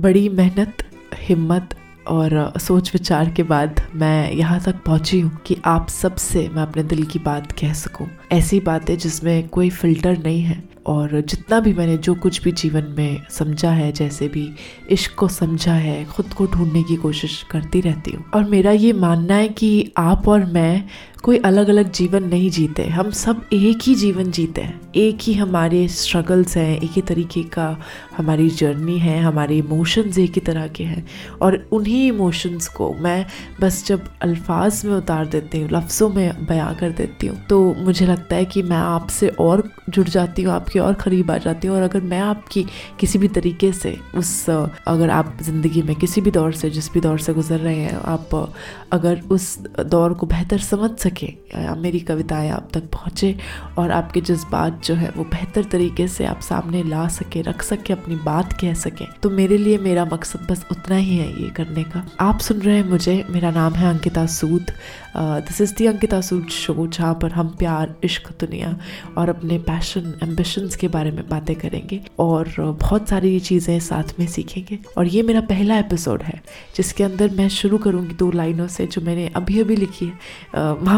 [0.00, 0.82] बड़ी मेहनत,
[1.14, 1.74] हिम्मत
[2.08, 6.82] और सोच विचार के बाद मैं यहाँ तक पहुँची हूँ कि आप सबसे मैं अपने
[6.82, 11.72] दिल की बात कह सकूँ। ऐसी बातें जिसमें कोई फ़िल्टर नहीं है और जितना भी
[11.72, 14.48] मैंने जो कुछ भी जीवन में समझा है, जैसे भी
[14.90, 18.92] इश्क को समझा है, खुद को ढूँढने की कोशिश करती रहती हूँ। और मेरा ये
[18.92, 20.84] मानना है कि आप और मैं
[21.24, 25.32] कोई अलग अलग जीवन नहीं जीते। हम सब एक ही जीवन जीते हैं। एक ही
[25.34, 27.76] हमारे स्ट्रगल्स हैं, एक ही तरीके का
[28.16, 31.06] हमारी जर्नी है, हमारे इमोशंस एक ही तरह के हैं।
[31.42, 33.26] और उन्हीं इमोशंस को मैं
[33.60, 38.06] बस जब अल्फाज में उतार देती हूँ, लफ्ज़ों में बयां कर देती हूँ तो मुझे
[38.06, 41.76] लगता है कि मैं आपसे और जुड़ जाती हूँ, आपके और क़रीब आ जाती हूँ।
[41.76, 42.64] और अगर मैं आपकी
[43.00, 47.00] किसी भी तरीके से उस, अगर आप ज़िंदगी में किसी भी दौर से, जिस भी
[47.00, 48.52] दौर से गुजर रहे हैं, आप
[48.92, 53.34] अगर उस दौर को बेहतर समझ सके या मेरी कविताएँ आप तक पहुँचे
[53.78, 57.92] और आपके जज्बात जो है वो बेहतर तरीके से आप सामने ला सके, रख सके,
[57.92, 61.82] अपनी बात कह सके। तो मेरे लिए मेरा मकसद बस उतना ही है ये करने
[61.84, 64.72] का। आप सुन रहे हैं मुझे, मेरा नाम है Ankita Sood.
[65.16, 68.76] This is the Ankita Sood show जहाँ पर हम प्यार, इश्क, दुनिया
[69.18, 74.26] और अपने पैशन एम्बिशंस के बारे में बातें करेंगे और बहुत सारी चीज़ें साथ में
[74.26, 76.40] सीखेंगे। और ये मेरा पहला एपिसोड है,
[76.76, 80.12] जिसके अंदर मैं शुरू करूँगी दो लाइनों से, जो मैंने अभी अभी लिखी है।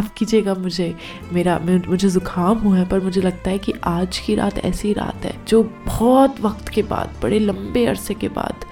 [0.03, 0.95] माफ़ कीजिएगा मुझे।
[1.33, 1.59] मेरा
[1.89, 5.35] मुझे ज़ुकाम हुआ है, पर मुझे लगता है कि आज की रात ऐसी रात है,
[5.49, 8.65] जो बहुत वक्त के बाद, बड़े लंबे अरसे के बाद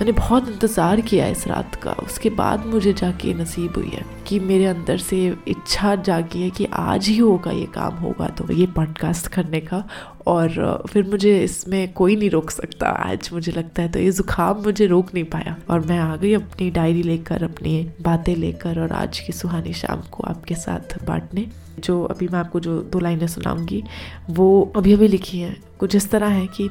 [0.00, 4.38] मैंने बहुत इंतज़ार किया इस रात का। उसके बाद मुझे जाके नसीब हुई है कि
[4.40, 8.66] मेरे अंदर से इच्छा जागी है कि आज ही होगा, ये काम होगा तो ये
[8.66, 9.82] पॉडकास्ट करने का।
[10.26, 14.62] और, फिर मुझे इसमें कोई नहीं रोक सकता। आज मुझे लगता है तो ये ज़ुकाम
[14.62, 18.92] मुझे रोक नहीं पाया। और मैं आ गई अपनी डायरी लेकर, अपनी बातें लेकर और
[18.92, 21.46] आज की सुहानी शाम को आपके साथ बांटने।
[21.78, 23.82] जो अभी मैं आपको जो दो लाइनें सुनाऊँगी,
[24.30, 26.70] वो अभी अभी लिखी हैं। कुछ इस तरह है कि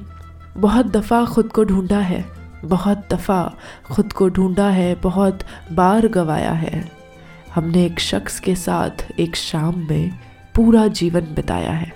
[0.58, 2.25] बहुत दफ़ा खुद को ढूंढा है।
[2.65, 3.57] बहुत दफ़ा
[3.91, 5.39] खुद को ढूंढा है, बहुत
[5.71, 6.92] बार गवाया है।
[7.55, 10.20] हमने एक शख्स के साथ एक शाम में
[10.55, 11.93] पूरा जीवन बिताया है।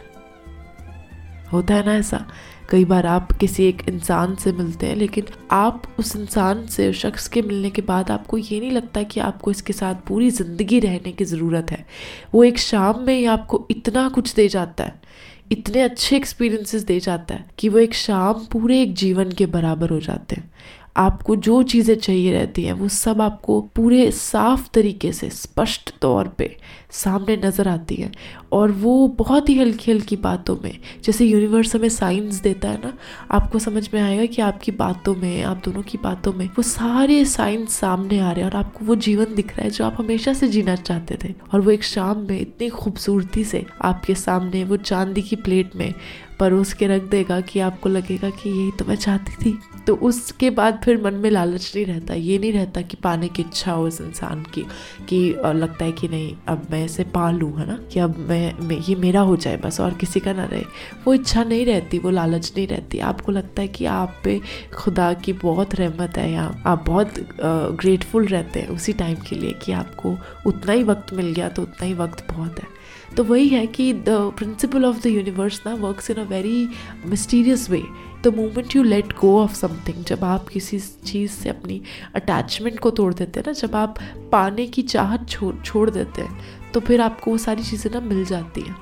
[1.54, 2.26] होता है ना ऐसा?
[2.70, 6.96] कई बार आप किसी एक इंसान से मिलते हैं, लेकिन आप उस इंसान से, उस
[6.96, 10.80] शख्स के मिलने के बाद आपको ये नहीं लगता कि आपको इसके साथ पूरी ज़िंदगी
[10.80, 11.86] रहने की ज़रूरत है।
[12.34, 15.02] वो एक शाम में ही आपको इतना कुछ दे जाता है।
[15.52, 19.90] इतने अच्छे एक्सपीरियंसेस दे जाता है कि वो एक शाम पूरे एक जीवन के बराबर
[19.90, 20.52] हो जाते हैं।
[20.98, 26.28] आपको जो चीज़ें चाहिए रहती हैं, वो सब आपको पूरे साफ़ तरीके से, स्पष्ट तौर
[26.28, 26.58] पे
[26.92, 28.12] सामने नज़र आती हैं।
[28.52, 32.94] और वो बहुत ही हल्की हल्की बातों में, जैसे यूनिवर्स हमें साइंस देता है ना,
[33.32, 37.26] आपको समझ में आएगा कि आपकी बातों में, आप दोनों की बातों में, वो सारे
[37.26, 40.34] साइंस सामने आ रहे हैं और आपको वो जीवन दिख रहा है जो आप हमेशा
[40.34, 44.78] से जीना चाहते थे। और वो एक शाम में इतनी खूबसूरती से आपके सामने वो
[44.78, 45.94] चांदी की प्लेट में
[46.44, 50.50] परोस के रख देगा कि आपको लगेगा कि यही तो मैं चाहती थी। तो उसके
[50.50, 53.88] बाद फिर मन में लालच नहीं रहता ये नहीं रहता कि पाने की इच्छा हो
[53.88, 54.62] उस इंसान की
[55.10, 57.78] कि लगता है कि नहीं अब मैं इसे पा लूँ है ना?
[57.94, 60.64] कि अब मैं, मैं ये मेरा हो जाए बस और किसी का ना रहे।
[61.06, 64.40] वो इच्छा नहीं रहती वो लालच नहीं रहती। आपको लगता है कि आप पे
[64.76, 67.14] खुदा की बहुत रहमत है या आप बहुत
[67.82, 71.62] ग्रेटफुल रहते हैं उसी टाइम के लिए कि आपको उतना ही वक्त मिल गया तो
[71.62, 72.68] उतना ही वक्त बहुत है।
[73.18, 74.06] तो वही है कि the
[74.38, 76.70] principle of the universe ना works in a very
[77.06, 77.84] mysterious way
[78.24, 81.82] the moment you let go of something जब आप किसी चीज़ से अपनी
[82.16, 84.00] अटैचमेंट को तोड़ देते हैं ना, जब आप
[84.32, 88.26] पाने की चाहत छोड़ छोड़ देते हैं तो फिर आपको वो सारी चीज़ें ना मिल
[88.26, 88.76] जाती हैं।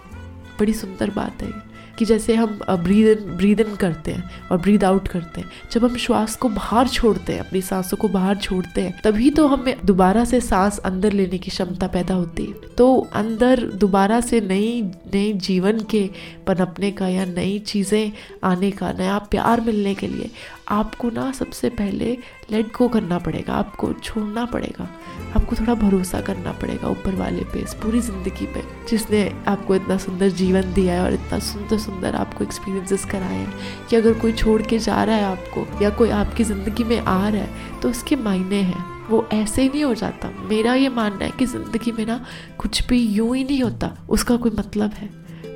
[0.60, 1.52] बड़ी सुंदर बात है
[1.98, 5.86] कि जैसे हम ब्रीद इन ब्रीद इन करते हैं और ब्रीद आउट करते हैं। जब
[5.86, 9.76] हम श्वास को बाहर छोड़ते हैं, अपनी सांसों को बाहर छोड़ते हैं, तभी तो हमें
[9.86, 14.82] दोबारा से सांस अंदर लेने की क्षमता पैदा होती है। तो अंदर दोबारा से नई
[15.14, 16.10] नई जीवन के
[16.48, 18.12] पनपने का या नई चीज़ें
[18.44, 20.30] आने का, नया प्यार मिलने के लिए
[20.72, 22.18] आपको ना सबसे पहले
[22.52, 24.88] लेट गो करना पड़ेगा, आपको छोड़ना पड़ेगा।
[25.36, 29.98] आपको थोड़ा भरोसा करना पड़ेगा ऊपर वाले पे, इस पूरी ज़िंदगी पे, जिसने आपको इतना
[29.98, 34.32] सुंदर जीवन दिया है और इतना सुंदर सुंदर आपको एक्सपीरियंसेस कराए हैं। कि अगर कोई
[34.34, 37.90] छोड़ के जा रहा है आपको, या कोई आपकी ज़िंदगी में आ रहा है तो
[37.90, 41.92] उसके मायने हैं। वो ऐसे ही नहीं हो जाता। मेरा ये मानना है कि ज़िंदगी
[41.92, 42.24] में ना
[42.58, 45.10] कुछ भी यूँ ही नहीं होता, उसका कोई मतलब है।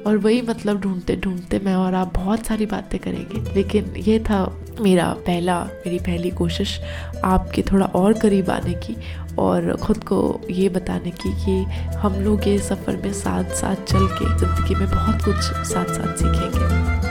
[0.06, 4.46] और वही मतलब ढूंढते ढूंढते मैं और आप बहुत सारी बातें करेंगे। लेकिन ये था
[4.82, 6.80] मेरा पहला, मेरी पहली कोशिश
[7.24, 8.96] आपके थोड़ा और करीब आने की
[9.40, 10.20] और ख़ुद को
[10.52, 11.62] ये बताने की कि
[11.98, 16.16] हम लोग ये सफ़र में साथ साथ चल के ज़िंदगी में बहुत कुछ साथ साथ
[16.16, 17.05] सीखें